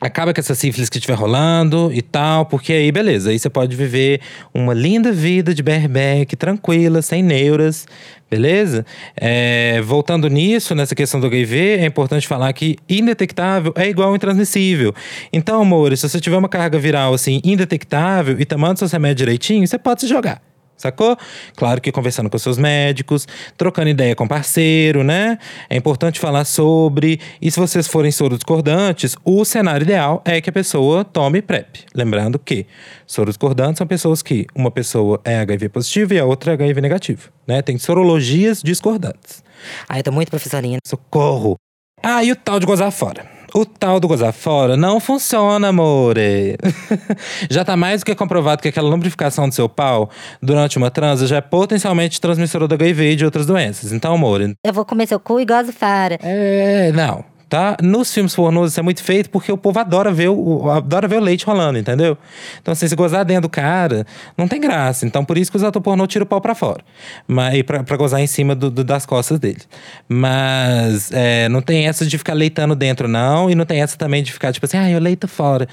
[0.00, 3.74] acaba com essa sífilis que estiver rolando e tal, porque aí beleza, aí você pode
[3.74, 4.20] viver
[4.52, 7.86] uma linda vida de bareback, tranquila, sem neuras,
[8.30, 8.84] beleza?
[9.16, 14.94] É, voltando nisso, nessa questão do HIV, é importante falar que indetectável é igual intransmissível.
[15.32, 19.66] Então, amores, se você tiver uma carga viral assim, indetectável e tomando seus remédios direitinho,
[19.66, 20.42] você pode se jogar.
[20.76, 21.16] Sacou?
[21.56, 25.38] Claro que conversando com seus médicos, trocando ideia com parceiro, né?
[25.70, 27.20] É importante falar sobre.
[27.40, 31.84] E se vocês forem soro discordantes, o cenário ideal é que a pessoa tome PrEP.
[31.94, 32.66] Lembrando que
[33.06, 36.80] soro discordantes são pessoas que uma pessoa é HIV positivo e a outra é HIV
[36.80, 37.62] negativo, né?
[37.62, 39.42] Tem sorologias discordantes.
[39.88, 40.78] Ai, eu tô muito professorinha.
[40.86, 41.56] Socorro!
[42.02, 43.35] Ah, e o tal de gozar fora?
[43.56, 46.58] O tal do gozar fora não funciona, amore.
[47.48, 50.10] já tá mais do que comprovado que aquela lubrificação do seu pau
[50.42, 53.92] durante uma transa já é potencialmente transmissora do HIV e de outras doenças.
[53.92, 54.52] Então, amore.
[54.62, 56.18] Eu vou comer seu cu e gozo fora.
[56.22, 57.76] É, não tá?
[57.82, 61.18] Nos filmes pornôs isso é muito feito porque o povo adora ver o, adora ver
[61.18, 62.16] o leite rolando, entendeu?
[62.60, 64.06] Então, assim, se gozar dentro do cara,
[64.36, 65.06] não tem graça.
[65.06, 66.82] Então, por isso que os atores pornô tiram o pau pra fora.
[67.26, 69.60] Mas, pra, pra gozar em cima do, do, das costas dele.
[70.08, 73.50] Mas é, não tem essa de ficar leitando dentro, não.
[73.50, 75.68] E não tem essa também de ficar, tipo assim, ah, eu leito fora.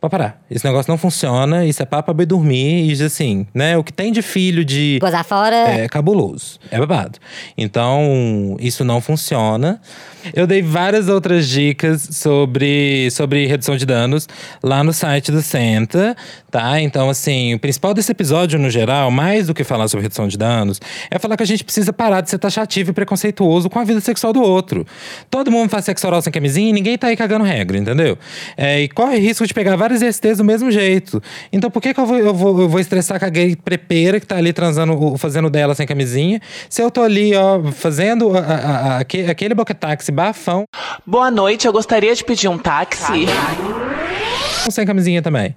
[0.00, 0.40] Pode parar.
[0.48, 2.88] Esse negócio não funciona, isso é papo pra dormir.
[2.88, 3.76] E assim, né?
[3.76, 4.98] O que tem de filho de.
[5.00, 5.56] Gozar fora.
[5.56, 6.60] É cabuloso.
[6.70, 7.18] É babado.
[7.56, 9.80] Então, isso não funciona.
[10.34, 14.28] Eu dei várias outras dicas sobre, sobre redução de danos
[14.62, 16.16] lá no site do Senta,
[16.50, 16.80] tá?
[16.80, 20.36] Então, assim, o principal desse episódio, no geral, mais do que falar sobre redução de
[20.36, 20.80] danos,
[21.10, 24.00] é falar que a gente precisa parar de ser taxativo e preconceituoso com a vida
[24.00, 24.86] sexual do outro.
[25.30, 28.18] Todo mundo faz sexo oral sem camisinha e ninguém tá aí cagando regra, entendeu?
[28.56, 31.22] É, e corre risco de pegar várias STs do mesmo jeito.
[31.52, 34.20] Então, por que, que eu, vou, eu, vou, eu vou estressar com a gay prepeira
[34.20, 38.40] que tá ali transando, fazendo dela sem camisinha, se eu tô ali, ó, fazendo a,
[38.40, 40.64] a, a, aquele boquetaxi bafão.
[41.06, 43.26] Boa noite, eu gostaria de pedir um táxi.
[44.70, 45.54] Sem camisinha também.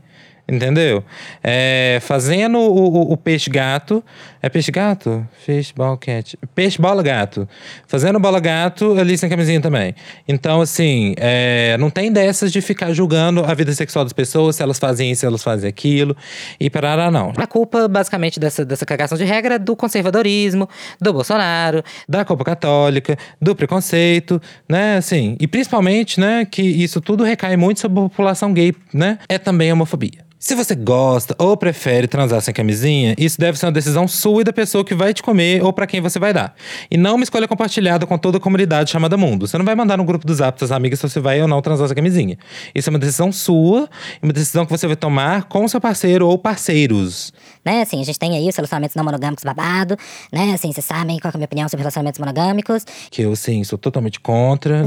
[0.48, 1.04] Entendeu?
[1.44, 4.04] É, fazendo o, o, o peixe gato.
[4.42, 5.26] É peixe gato?
[5.46, 6.38] Fish ball cat.
[6.56, 7.48] Peixe bola gato.
[7.88, 9.96] Fazendo bola gato ali sem camisinha também.
[10.28, 14.64] Então, assim, é, não tem dessas de ficar julgando a vida sexual das pessoas, se
[14.64, 16.18] elas fazem isso, se elas fazem aquilo.
[16.60, 17.32] E parará, não.
[17.38, 20.68] A culpa, basicamente, dessa, dessa cagação de regra é do conservadorismo,
[21.00, 24.98] do Bolsonaro, da culpa católica, do preconceito, né?
[24.98, 29.20] Assim, e principalmente, né, que isso tudo recai muito sobre a população gay, né?
[29.30, 30.31] É também homofobia.
[30.44, 34.44] Se você gosta ou prefere transar sem camisinha, isso deve ser uma decisão sua e
[34.44, 36.56] da pessoa que vai te comer ou para quem você vai dar.
[36.90, 39.48] E não uma escolha compartilhada com toda a comunidade chamada mundo.
[39.48, 41.62] Você não vai mandar no grupo dos apps das amigas se você vai ou não
[41.62, 42.40] transar sem camisinha.
[42.74, 43.88] Isso é uma decisão sua,
[44.20, 47.32] uma decisão que você vai tomar com seu parceiro ou parceiros.
[47.64, 49.96] Né, assim, a gente tem aí os relacionamentos não monogâmicos babado,
[50.32, 50.54] né?
[50.54, 52.86] Assim, vocês sabem qual é a minha opinião sobre relacionamentos monogâmicos.
[53.10, 54.86] Que eu, sim, sou totalmente contra.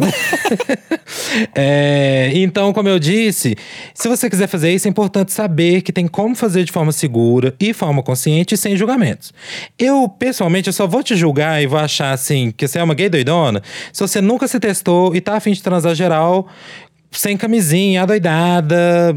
[1.54, 3.56] é, então, como eu disse,
[3.94, 7.54] se você quiser fazer isso, é importante saber que tem como fazer de forma segura
[7.60, 9.32] e forma consciente sem julgamentos.
[9.78, 12.94] Eu, pessoalmente, eu só vou te julgar e vou achar assim que você é uma
[12.94, 16.48] gay doidona se você nunca se testou e tá afim de transar geral
[17.18, 19.16] sem camisinha, adoidada,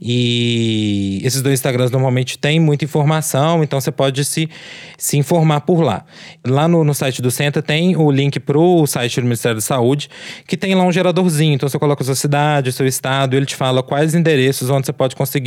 [0.00, 4.48] E esses dois Instagrams normalmente têm muita informação, então você pode se,
[4.96, 6.04] se informar por lá.
[6.46, 9.62] Lá no, no site do Centra tem o link para o site do Ministério da
[9.62, 10.08] Saúde,
[10.46, 11.54] que tem lá um geradorzinho.
[11.54, 15.16] Então você coloca sua cidade, seu estado, ele te fala quais endereços onde você pode
[15.16, 15.41] conseguir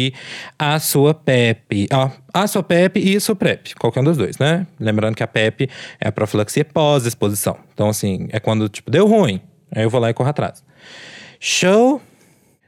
[0.58, 1.88] a sua PEP.
[1.92, 4.68] Ó, a sua PEP e a sua PrEP, qualquer um dos dois, né?
[4.80, 7.58] Lembrando que a PEP é a profilaxia pós-exposição.
[7.74, 9.42] Então, assim, é quando, tipo, deu ruim.
[9.74, 10.64] Aí eu vou lá e corro atrás.
[11.40, 12.02] Show!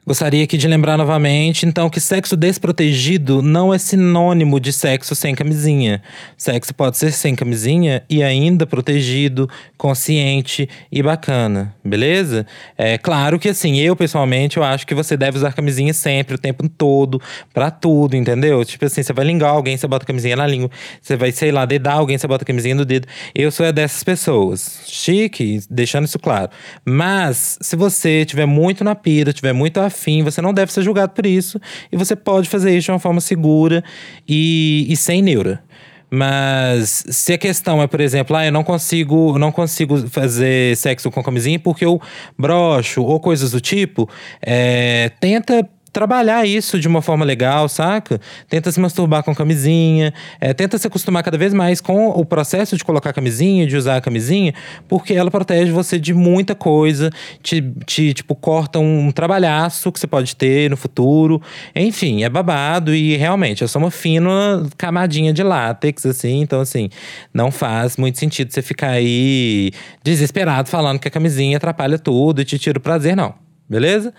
[0.07, 5.35] Gostaria aqui de lembrar novamente, então, que sexo desprotegido não é sinônimo de sexo sem
[5.35, 6.01] camisinha.
[6.37, 12.47] Sexo pode ser sem camisinha e ainda protegido, consciente e bacana, beleza?
[12.77, 16.37] É claro que assim, eu pessoalmente, eu acho que você deve usar camisinha sempre, o
[16.37, 17.21] tempo todo,
[17.53, 18.63] pra tudo, entendeu?
[18.63, 20.71] Tipo assim, você vai lingar alguém, você bota camisinha na língua.
[21.01, 23.09] Você vai, sei lá, dedar alguém, você bota camisinha no dedo.
[23.35, 24.83] Eu sou dessas pessoas.
[24.85, 26.49] Chique, deixando isso claro.
[26.85, 31.13] Mas, se você tiver muito na pira, tiver muito afim, você não deve ser julgado
[31.13, 31.59] por isso.
[31.91, 33.83] E você pode fazer isso de uma forma segura
[34.27, 35.63] e, e sem neura.
[36.09, 41.11] Mas se a questão é, por exemplo, ah, eu não consigo, não consigo fazer sexo
[41.11, 42.01] com camisinha porque eu
[42.37, 44.09] broxo ou coisas do tipo,
[44.41, 48.19] é, tenta trabalhar isso de uma forma legal, saca?
[48.49, 52.77] Tenta se masturbar com camisinha, é, tenta se acostumar cada vez mais com o processo
[52.77, 54.53] de colocar camisinha, de usar a camisinha,
[54.87, 57.09] porque ela protege você de muita coisa,
[57.41, 61.41] te, te tipo, corta um trabalhaço que você pode ter no futuro.
[61.75, 66.89] Enfim, é babado e realmente eu sou uma fina camadinha de látex, assim, então assim,
[67.33, 69.71] não faz muito sentido você ficar aí
[70.03, 73.33] desesperado falando que a camisinha atrapalha tudo e te tira o prazer, não.
[73.69, 74.13] Beleza?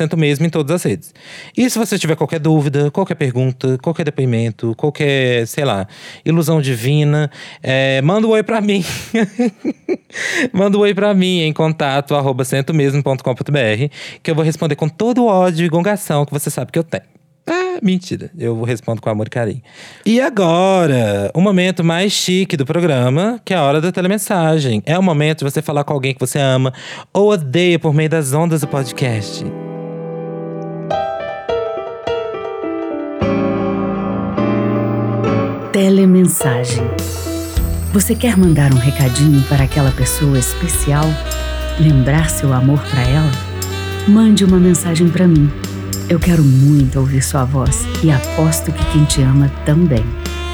[0.45, 1.13] em todas as redes.
[1.56, 5.88] E se você tiver qualquer dúvida, qualquer pergunta, qualquer depoimento, qualquer, sei lá,
[6.26, 7.30] ilusão divina,
[7.62, 8.84] é, manda um oi para mim.
[10.52, 12.43] manda um oi para mim em contato arroba
[14.21, 16.83] que eu vou responder com todo o ódio e gongação que você sabe que eu
[16.83, 17.15] tenho.
[17.47, 18.31] Ah, mentira.
[18.38, 19.61] Eu respondo com amor e carinho.
[20.05, 24.81] E agora, o momento mais chique do programa, que é a hora da telemensagem.
[24.85, 26.73] É o momento de você falar com alguém que você ama
[27.13, 29.45] ou odeia por meio das ondas do podcast.
[35.71, 36.83] Telemensagem.
[37.93, 41.05] Você quer mandar um recadinho para aquela pessoa especial?
[41.79, 43.31] Lembrar seu amor para ela?
[44.07, 45.51] Mande uma mensagem para mim.
[46.07, 50.05] Eu quero muito ouvir sua voz e aposto que quem te ama também.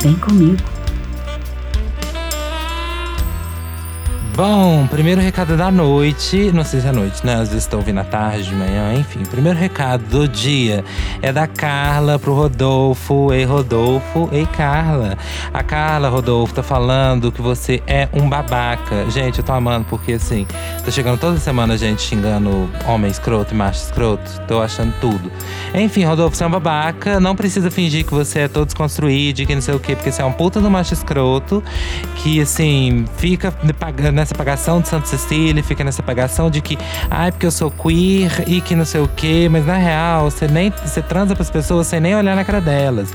[0.01, 0.70] Vem comigo.
[4.34, 7.34] Bom, primeiro recado da noite, não sei se é noite, né?
[7.34, 9.24] Às vezes estou ouvindo à tarde, de manhã, enfim.
[9.30, 10.86] Primeiro recado do dia
[11.22, 13.34] é da Carla pro Rodolfo.
[13.34, 14.30] Ei, Rodolfo.
[14.32, 15.17] Ei, Carla.
[15.54, 19.10] A Carla, Rodolfo, tá falando que você é um babaca.
[19.10, 20.48] Gente, eu tô amando porque, assim,
[20.86, 24.41] tô chegando toda semana gente xingando homem escroto e macho escroto.
[24.48, 25.30] Tô achando tudo.
[25.76, 27.20] Enfim, Rodolfo, você é um babaca.
[27.20, 30.22] Não precisa fingir que você é todo desconstruído, que não sei o quê, porque você
[30.22, 31.62] é um puta do macho escroto
[32.15, 36.77] que, assim, fica pagando nessa pagação de Santa Cecília, fica nessa pagação de que,
[37.10, 40.29] ai, ah, porque eu sou queer e que não sei o quê, mas na real,
[40.29, 43.12] você nem você transa pras pessoas sem nem olhar na cara delas.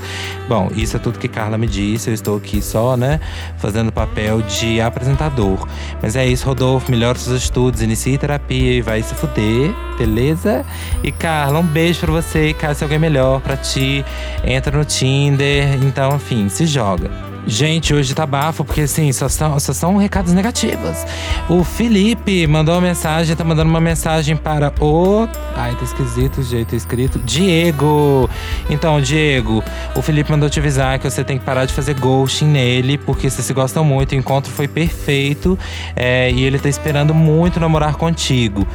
[0.49, 3.21] Bom, isso é tudo que Carla me disse, eu estou aqui só, né,
[3.57, 5.65] fazendo papel de apresentador.
[6.01, 10.65] Mas é isso, Rodolfo, melhore seus estudos, inicie terapia e vai se fuder, beleza?
[11.03, 14.03] E Carla, um beijo pra você, caso alguém melhor pra ti,
[14.43, 17.36] entra no Tinder, então, enfim, se joga.
[17.47, 21.05] Gente, hoje tá bafo, porque assim, só são, só são recados negativos.
[21.47, 25.25] O Felipe mandou uma mensagem, tá mandando uma mensagem para o.
[25.55, 27.17] Ai, tá esquisito o jeito escrito.
[27.19, 28.29] Diego!
[28.69, 29.63] Então, Diego,
[29.95, 33.29] o Felipe mandou te avisar que você tem que parar de fazer ghosting nele, porque
[33.29, 35.57] vocês se gostam muito, o encontro foi perfeito
[35.95, 38.67] é, e ele tá esperando muito namorar contigo.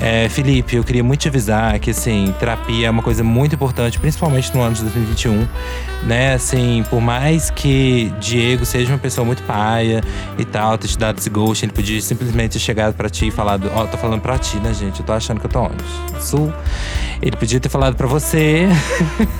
[0.00, 3.98] É, Felipe, eu queria muito te avisar que, assim, terapia é uma coisa muito importante,
[3.98, 5.46] principalmente no ano de 2021,
[6.04, 6.32] né?
[6.32, 10.02] Assim, por mais que Diego seja uma pessoa muito paia
[10.38, 13.30] e tal, ter te dado esse ghost, ele podia simplesmente ter chegado pra ti e
[13.30, 15.00] falado: Ó, oh, tô falando pra ti, né, gente?
[15.00, 15.84] Eu tô achando que eu tô onde?
[16.20, 16.52] Sul.
[17.22, 18.68] Ele podia ter falado pra você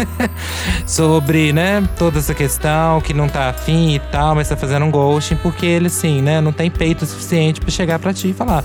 [0.86, 4.90] sobre, né, toda essa questão, que não tá afim e tal, mas tá fazendo um
[4.90, 8.64] ghosting, porque ele, assim, né, não tem peito suficiente pra chegar pra ti e falar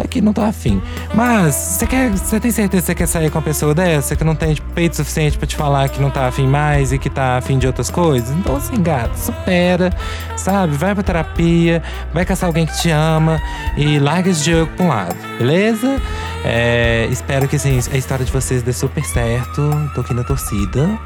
[0.00, 0.80] é que não tá afim.
[1.14, 2.10] Mas, você quer.
[2.10, 4.70] Você tem certeza que você quer sair com uma pessoa dessa que não tem tipo,
[4.72, 7.66] peito suficiente para te falar que não tá afim mais e que tá afim de
[7.66, 8.30] outras coisas?
[8.36, 9.92] Então, assim, gato, supera,
[10.36, 10.76] sabe?
[10.76, 11.82] Vai pra terapia,
[12.12, 13.40] vai caçar alguém que te ama
[13.76, 16.00] e larga esse jogo pra um lado, beleza?
[16.44, 19.70] É, espero que assim, a história de vocês dê super certo.
[19.94, 20.98] Tô aqui na torcida.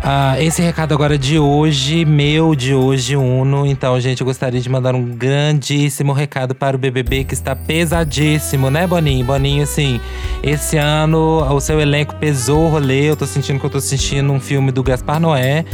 [0.00, 3.66] Ah, esse recado agora de hoje, meu de hoje, Uno.
[3.66, 8.70] Então, gente, eu gostaria de mandar um grandíssimo recado para o BBB que está pesadíssimo,
[8.70, 9.26] né, Boninho?
[9.26, 10.00] Boninho, assim,
[10.42, 13.10] esse ano o seu elenco pesou o rolê.
[13.10, 15.64] Eu tô sentindo que eu tô assistindo um filme do Gaspar Noé.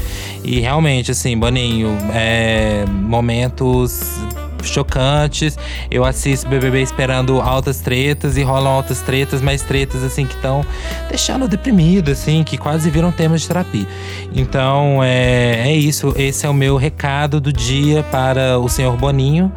[0.43, 4.19] E realmente, assim, Boninho, é, momentos
[4.69, 5.59] chocantes.
[5.91, 10.65] Eu assisto BBB esperando altas tretas e rolam altas tretas, mas tretas assim que estão
[11.09, 13.87] deixando deprimido, assim, que quase viram tema de terapia.
[14.35, 16.15] Então é, é isso.
[16.17, 19.53] Esse é o meu recado do dia para o senhor Boninho,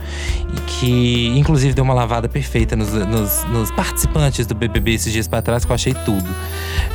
[0.67, 5.41] que inclusive deu uma lavada perfeita nos, nos, nos participantes do BBB esses dias para
[5.41, 6.27] trás, que eu achei tudo.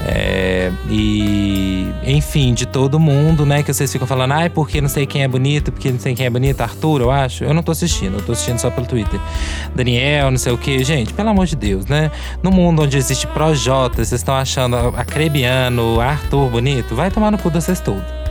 [0.04, 3.62] É, e enfim, de todo mundo, né?
[3.62, 6.26] Que vocês ficam falando, ai, porque não sei quem é bonito, porque não sei quem
[6.26, 7.44] é bonito, Arthur, eu acho.
[7.44, 9.20] Eu não tô assistindo, eu tô assistindo só pelo Twitter.
[9.74, 10.82] Daniel, não sei o que.
[10.84, 12.10] Gente, pelo amor de Deus, né?
[12.42, 16.94] No mundo onde existe Projota, vocês estão achando a Crebiano, Arthur bonito?
[16.94, 18.22] Vai tomar no cu de vocês todos.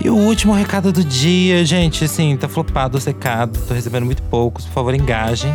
[0.00, 4.64] E o último recado do dia, gente, assim, tá flopado, secado, tô recebendo muito poucos,
[4.64, 5.52] por favor, engajem.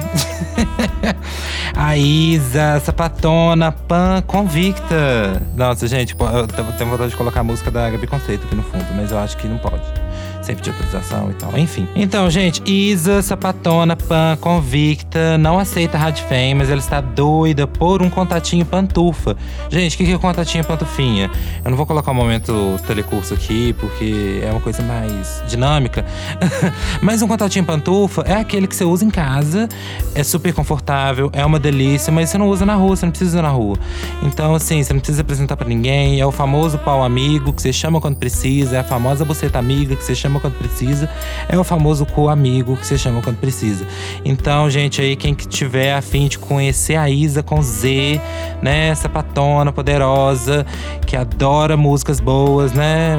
[1.74, 5.42] a Isa, sapatona, pan, convicta.
[5.56, 8.86] Nossa, gente, eu tenho vontade de colocar a música da Gabi Conceito aqui no fundo,
[8.94, 10.03] mas eu acho que não pode
[10.44, 11.58] sempre de autorização e tal.
[11.58, 11.88] Enfim.
[11.96, 18.02] Então, gente, Isa, sapatona, pan, convicta, não aceita Rádio Fame, mas ela está doida por
[18.02, 19.36] um contatinho pantufa.
[19.70, 21.30] Gente, o que, que é contatinho pantufinha?
[21.64, 26.06] Eu não vou colocar o momento telecurso aqui, porque é uma coisa mais dinâmica.
[27.02, 29.68] mas um contatinho pantufa é aquele que você usa em casa,
[30.14, 33.32] é super confortável, é uma delícia, mas você não usa na rua, você não precisa
[33.32, 33.78] usar na rua.
[34.22, 36.20] Então, assim, você não precisa apresentar para ninguém.
[36.20, 39.96] É o famoso pau amigo que você chama quando precisa, é a famosa buceta amiga
[39.96, 41.10] que você chama chama quando precisa,
[41.48, 43.86] é o famoso co-amigo que você chama quando precisa.
[44.26, 48.20] Então, gente, aí quem que tiver afim de conhecer a Isa com Z,
[48.62, 48.90] né?
[48.90, 50.66] Essa patona poderosa,
[51.06, 53.18] que adora músicas boas, né?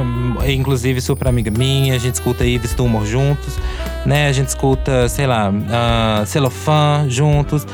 [0.49, 3.59] Inclusive super amiga minha, a gente escuta Ives Tumor juntos,
[4.05, 4.29] né?
[4.29, 6.27] A gente escuta, sei lá, uh,
[7.09, 7.67] juntos.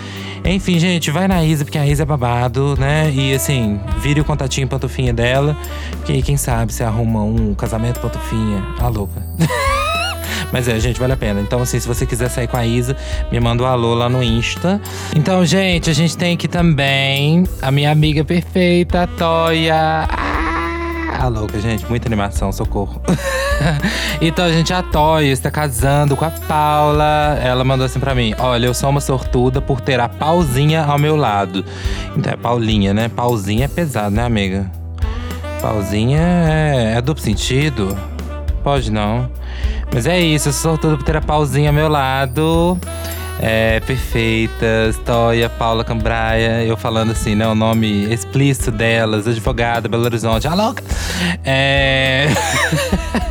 [0.44, 3.10] Enfim, gente, vai na Isa, porque a Isa é babado, né?
[3.10, 5.56] E assim, vire o contatinho pantufinha dela.
[6.04, 8.64] Que quem sabe você arruma um casamento pantufinha.
[8.78, 9.22] Ah, louca.
[10.52, 11.40] Mas é, gente, vale a pena.
[11.40, 12.96] Então, assim, se você quiser sair com a Isa,
[13.30, 14.80] me manda um alô lá no Insta.
[15.14, 20.08] Então, gente, a gente tem aqui também a minha amiga perfeita, a Toya.
[20.08, 20.29] Ah,
[21.28, 23.00] louca, gente, muita animação, socorro.
[24.20, 27.38] então, a gente, a Toya está casando com a Paula.
[27.42, 30.98] Ela mandou assim pra mim: Olha, eu sou uma sortuda por ter a Pauzinha ao
[30.98, 31.64] meu lado.
[32.16, 33.08] Então é Paulinha, né?
[33.08, 34.70] Pauzinha é pesado, né, amiga?
[35.60, 37.96] Pauzinha é, é duplo sentido?
[38.62, 39.30] Pode não.
[39.92, 42.78] Mas é isso, eu sou sortuda por ter a Pauzinha ao meu lado.
[43.42, 47.46] É, perfeitas, Toya, Paula Cambraia, eu falando assim, né?
[47.48, 50.84] O nome explícito delas, advogada, Belo Horizonte, a louca!
[51.42, 52.26] É.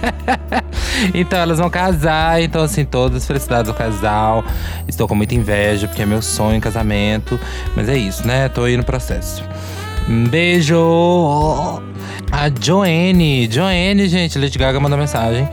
[1.14, 4.44] então elas vão casar, então assim, todas felicidades ao casal.
[4.88, 7.40] Estou com muita inveja, porque é meu sonho em casamento.
[7.76, 8.50] Mas é isso, né?
[8.50, 9.44] Tô aí no processo.
[10.10, 11.84] Um beijo!
[12.32, 15.48] A Joanne, Joanne, gente, Lady Gaga mandou mensagem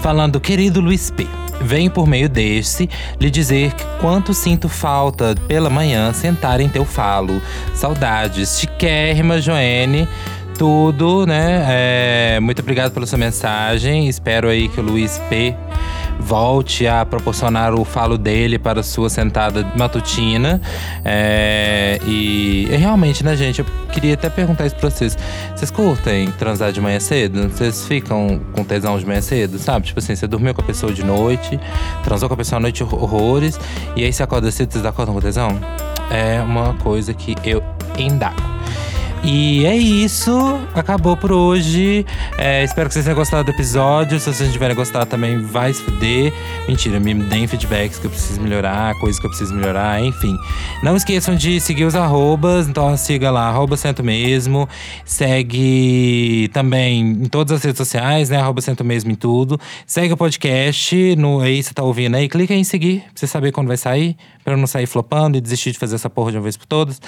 [0.00, 1.28] falando: Querido Luiz P.
[1.60, 2.88] Venho por meio deste
[3.20, 7.40] lhe dizer quanto sinto falta pela manhã sentar em teu falo.
[7.74, 8.58] Saudades.
[8.58, 10.08] Chiquérrima, Joene.
[10.58, 11.66] Tudo, né?
[11.68, 14.08] É, muito obrigado pela sua mensagem.
[14.08, 15.54] Espero aí que o Luiz P
[16.20, 20.60] volte a proporcionar o falo dele para sua sentada matutina.
[21.04, 23.60] É, e, realmente, né, gente?
[23.60, 25.16] Eu queria até perguntar isso pra vocês.
[25.54, 27.48] Vocês curtem transar de manhã cedo?
[27.48, 29.86] Vocês ficam com tesão de manhã cedo, sabe?
[29.86, 31.58] Tipo assim, você dormiu com a pessoa de noite,
[32.04, 33.58] transou com a pessoa à noite horrores,
[33.96, 35.58] e aí você acorda cedo, vocês acordam com tesão?
[36.10, 37.62] É uma coisa que eu
[37.98, 38.49] indago.
[39.22, 40.32] E é isso.
[40.74, 42.06] Acabou por hoje.
[42.38, 44.18] É, espero que vocês tenham gostado do episódio.
[44.18, 46.32] Se vocês tiverem gostado também, vai se fuder.
[46.66, 50.34] Mentira, me deem feedbacks que eu preciso melhorar, coisas que eu preciso melhorar, enfim.
[50.82, 52.66] Não esqueçam de seguir os arrobas.
[52.66, 54.66] Então siga lá, arroba Cento Mesmo.
[55.04, 58.38] Segue também em todas as redes sociais, né?
[58.38, 59.60] Arroba Cento Mesmo em tudo.
[59.86, 61.14] Segue o podcast.
[61.16, 64.16] No, aí você tá ouvindo aí, clica em seguir pra você saber quando vai sair.
[64.42, 67.00] Pra não sair flopando e desistir de fazer essa porra de uma vez por todas.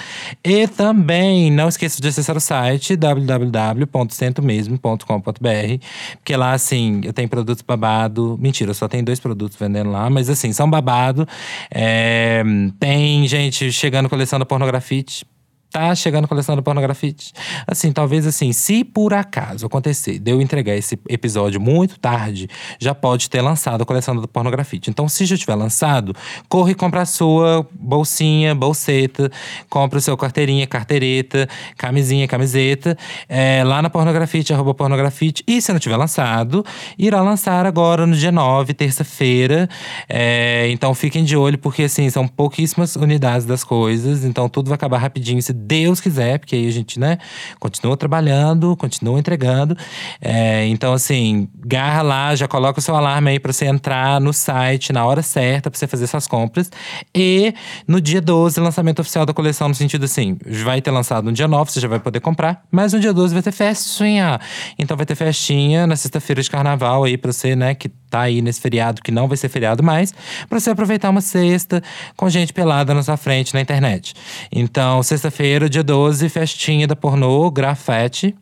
[0.45, 5.85] E também, não esqueça de acessar o site www.centomesmo.com.br,
[6.15, 8.37] porque lá, assim, eu tenho produtos babado.
[8.39, 11.27] Mentira, eu só tenho dois produtos vendendo lá, mas assim, são babado.
[11.71, 12.43] É,
[12.79, 15.25] tem gente chegando coleção da pornografite
[15.73, 17.33] tá chegando a coleção da pornografite.
[17.65, 22.47] Assim, talvez assim, se por acaso acontecer de eu entregar esse episódio muito tarde,
[22.79, 24.91] já pode ter lançado a coleção da pornografite.
[24.91, 26.15] Então, se já tiver lançado,
[26.47, 29.31] corre e compra a sua bolsinha, bolseta,
[29.67, 32.95] compra o seu carteirinha, carteireta, camisinha, camiseta,
[33.27, 35.43] é, lá na pornografite, arroba pornografite.
[35.47, 36.63] E se não tiver lançado,
[36.99, 39.67] irá lançar agora no dia 9, terça-feira.
[40.07, 44.75] É, então fiquem de olho, porque assim, são pouquíssimas unidades das coisas, então tudo vai
[44.75, 45.41] acabar rapidinho.
[45.41, 47.17] Se Deus quiser, porque aí a gente, né,
[47.59, 49.77] continua trabalhando, continua entregando.
[50.21, 54.33] É, então, assim, garra lá, já coloca o seu alarme aí pra você entrar no
[54.33, 56.69] site na hora certa, pra você fazer suas compras.
[57.15, 57.53] E
[57.87, 61.47] no dia 12, lançamento oficial da coleção, no sentido assim, vai ter lançado no dia
[61.47, 64.39] 9, você já vai poder comprar, mas no dia 12 vai ter festinha.
[64.77, 68.43] Então vai ter festinha na sexta-feira de carnaval aí pra você, né, que tá aí
[68.43, 70.13] nesse feriado, que não vai ser feriado mais,
[70.47, 71.81] pra você aproveitar uma sexta
[72.15, 74.13] com gente pelada na sua frente na internet.
[74.51, 78.35] Então, sexta-feira, dia 12, festinha da pornô, grafete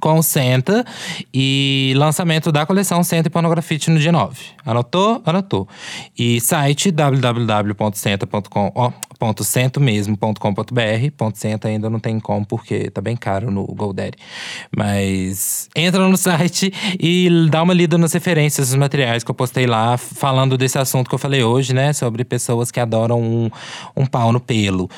[0.00, 0.84] com Senta
[1.32, 4.36] e lançamento da coleção Senta e Pornografite no dia 9.
[4.66, 5.22] Anotou?
[5.24, 5.66] Anotou.
[6.18, 11.10] E site www.senta.com, ó, ponto cento mesmo.com.br.
[11.16, 14.16] Ponto Senta ainda não tem como porque tá bem caro no GoDaddy.
[14.76, 19.66] Mas entra no site e dá uma lida nas referências dos materiais que eu postei
[19.66, 23.50] lá falando desse assunto que eu falei hoje, né, sobre pessoas que adoram um,
[23.96, 24.88] um pau no pelo.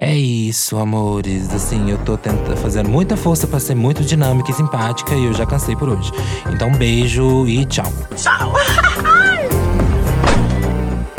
[0.00, 1.52] É isso, amores.
[1.52, 5.34] Assim, eu tô tentando fazendo muita força para ser muito dinâmica e simpática e eu
[5.34, 6.10] já cansei por hoje.
[6.52, 7.92] Então, um beijo e tchau.
[8.16, 8.52] Tchau!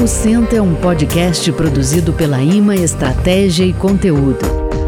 [0.04, 4.45] O Senta é um podcast produzido pela IMA Estratégia e Conteúdo.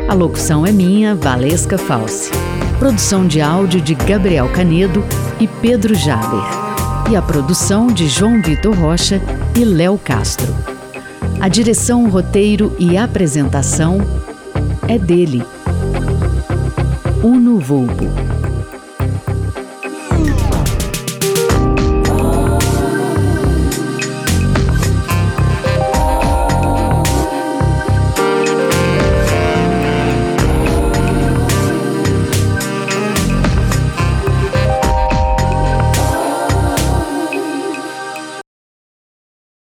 [0.10, 2.32] A locução é minha, Valesca Falsi.
[2.80, 5.02] Produção de áudio de Gabriel Canedo
[5.40, 6.44] e Pedro Jaber.
[7.10, 9.22] E a produção de João Vitor Rocha
[9.58, 10.54] e Léo Castro.
[11.40, 14.00] A direção, roteiro e apresentação
[14.86, 15.46] é dele.
[17.24, 18.35] Uno Vulpo.